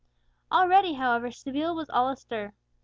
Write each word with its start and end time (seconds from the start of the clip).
Already, 0.51 0.93
however, 0.93 1.29
Seville 1.29 1.75
was 1.75 1.91
all 1.91 2.09
astir. 2.09 2.55